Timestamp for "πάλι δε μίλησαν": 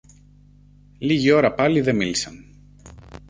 1.53-2.45